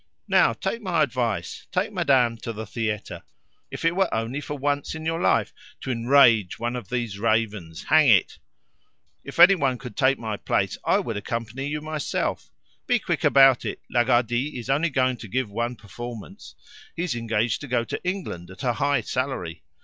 Now 0.27 0.53
take 0.53 0.81
my 0.81 1.03
advice. 1.03 1.67
Take 1.71 1.93
madame 1.93 2.35
to 2.37 2.51
the 2.51 2.65
theatre, 2.65 3.21
if 3.69 3.85
it 3.85 3.95
were 3.95 4.11
only 4.11 4.41
for 4.41 4.57
once 4.57 4.95
in 4.95 5.05
your 5.05 5.21
life, 5.21 5.53
to 5.81 5.91
enrage 5.91 6.57
one 6.57 6.75
of 6.75 6.89
these 6.89 7.19
ravens, 7.19 7.83
hang 7.83 8.09
it! 8.09 8.39
If 9.23 9.37
anyone 9.37 9.77
could 9.77 9.95
take 9.95 10.17
my 10.17 10.37
place, 10.37 10.75
I 10.83 10.97
would 10.97 11.17
accompany 11.17 11.67
you 11.67 11.81
myself. 11.81 12.49
Be 12.87 12.97
quick 12.97 13.23
about 13.23 13.63
it. 13.63 13.79
Lagardy 13.93 14.57
is 14.57 14.71
only 14.71 14.89
going 14.89 15.17
to 15.17 15.27
give 15.27 15.51
one 15.51 15.75
performance; 15.75 16.55
he's 16.95 17.13
engaged 17.13 17.61
to 17.61 17.67
go 17.67 17.83
to 17.83 18.03
England 18.03 18.49
at 18.49 18.63
a 18.63 18.73
high 18.73 19.01
salary. 19.01 19.61